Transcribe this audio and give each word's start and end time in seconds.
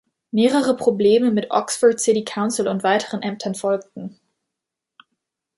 Mehrere 0.31 0.75
Probleme 0.75 1.29
mit 1.29 1.51
Oxford 1.51 1.99
City 1.99 2.23
Council 2.25 2.67
und 2.67 2.81
weiteren 2.81 3.21
Ämtern 3.21 3.53
folgten. 3.53 4.19